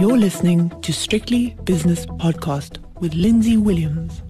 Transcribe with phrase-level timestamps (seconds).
[0.00, 4.22] You're listening to Strictly Business Podcast with Lindsay Williams.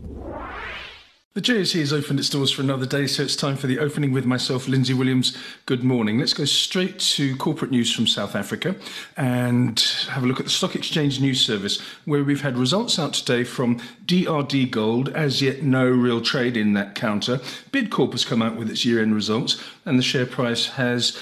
[1.35, 4.11] The JSE has opened its doors for another day, so it's time for the opening
[4.11, 5.37] with myself, Lindsay Williams.
[5.67, 6.19] Good morning.
[6.19, 8.75] Let's go straight to corporate news from South Africa
[9.17, 9.79] and
[10.09, 13.45] have a look at the Stock Exchange News Service, where we've had results out today
[13.45, 15.11] from DRD Gold.
[15.11, 17.37] As yet, no real trade in that counter.
[17.71, 21.17] Bidcorp has come out with its year end results, and the share price has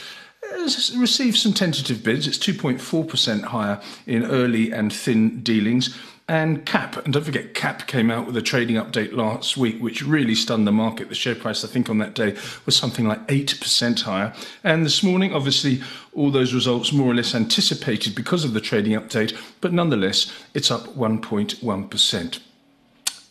[0.96, 2.26] received some tentative bids.
[2.26, 5.96] It's 2.4% higher in early and thin dealings.
[6.30, 10.02] And CAP, and don't forget, CAP came out with a trading update last week, which
[10.02, 11.08] really stunned the market.
[11.08, 14.34] The share price, I think, on that day was something like 8% higher.
[14.62, 15.80] And this morning, obviously,
[16.12, 20.70] all those results more or less anticipated because of the trading update, but nonetheless, it's
[20.70, 22.38] up 1.1%.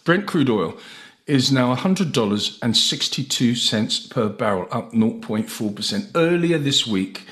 [0.04, 0.78] Brent crude oil
[1.26, 6.10] is now $100.62 per barrel, up 0.4%.
[6.14, 7.26] Earlier this week,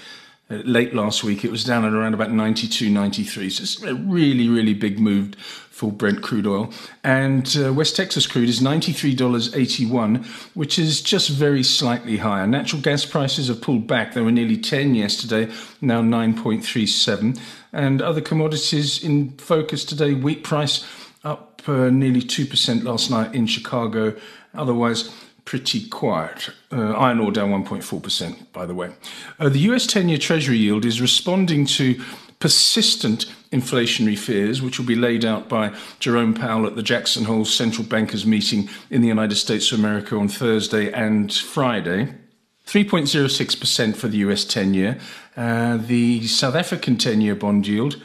[0.50, 3.50] late last week, it was down at around about 92, 93.
[3.50, 6.72] So it's a really, really big move for Brent crude oil.
[7.02, 10.24] And uh, West Texas crude is $93.81,
[10.54, 12.46] which is just very slightly higher.
[12.46, 14.14] Natural gas prices have pulled back.
[14.14, 17.40] They were nearly 10 yesterday, now 9.37.
[17.72, 20.86] And other commodities in focus today, wheat price
[21.24, 24.14] up uh, nearly 2% last night in Chicago.
[24.54, 25.12] Otherwise,
[25.44, 26.50] pretty quiet.
[26.72, 28.92] Uh, iron ore down 1.4%, by the way.
[29.38, 32.00] Uh, the US 10 year Treasury yield is responding to
[32.40, 37.44] persistent inflationary fears, which will be laid out by Jerome Powell at the Jackson Hole
[37.44, 42.14] Central Bankers meeting in the United States of America on Thursday and Friday.
[42.66, 44.98] 3.06% for the US 10 year.
[45.36, 48.02] Uh, the South African 10 year bond yield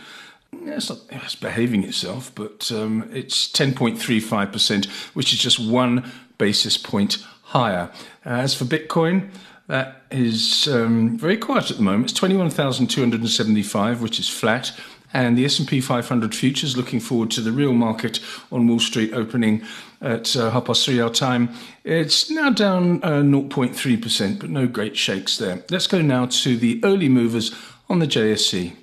[0.51, 4.85] it's, not, it's behaving itself, but um, it's 10.35%,
[5.15, 7.91] which is just one basis point higher.
[8.25, 9.29] Uh, as for Bitcoin,
[9.67, 12.09] that is um, very quiet at the moment.
[12.09, 14.71] It's 21,275, which is flat.
[15.13, 18.19] And the S&P 500 futures looking forward to the real market
[18.51, 19.63] on Wall Street opening
[20.01, 21.49] at uh, half past three our time.
[21.83, 25.63] It's now down uh, 0.3%, but no great shakes there.
[25.69, 27.55] Let's go now to the early movers
[27.89, 28.73] on the JSE.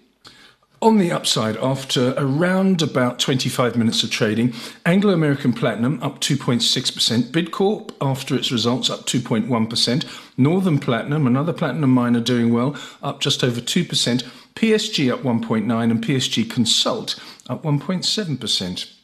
[0.83, 4.53] On the upside, after around about 25 minutes of trading,
[4.85, 10.05] Anglo American Platinum up 2.6%, Bidcorp after its results up 2.1%,
[10.37, 14.23] Northam Platinum, another platinum miner doing well, up just over 2%,
[14.55, 18.96] PSG up 1.9 and PSG Konsult up 1.7%.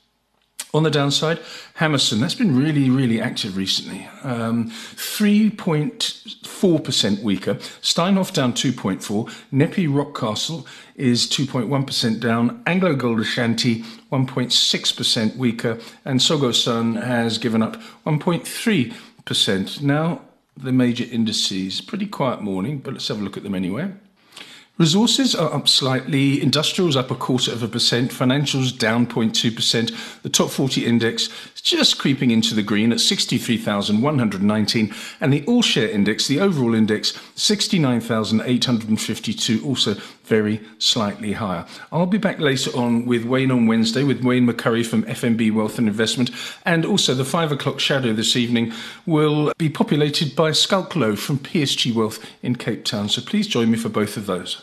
[0.75, 1.39] On the downside,
[1.79, 4.09] Hammerson, that's been really, really active recently.
[4.23, 7.57] Um, 3.4% weaker.
[7.83, 9.31] Steinhoff down 2.4.
[9.53, 10.65] NEPI Rockcastle
[10.97, 12.63] is 2.1% down.
[12.67, 15.79] Anglo Gold Ashanti 1.6% weaker.
[16.07, 17.77] And Tsogo Sun has given up
[18.07, 19.83] 1.3%.
[19.83, 20.23] Now,
[20.57, 23.93] the major indices, pretty quiet morning, but let's have a look at them anyway.
[24.79, 30.23] Resources are up slightly, industrials up a quarter of a percent, financials down 0.2%.
[30.23, 35.63] The top 40 index is just creeping into the green at 63,119, and the all
[35.63, 41.65] share index, the overall index, 69,852, also very slightly higher.
[41.93, 45.79] I'll be back later on with Wayne on Wednesday with Wayne McCurrie from FNB Wealth
[45.79, 46.31] and Investment,
[46.65, 48.73] and also the five o'clock shadow this evening
[49.05, 53.11] will be populated by Schalk Louw from PSG Wealth in Cape Town.
[53.11, 54.63] So please join me for both of those.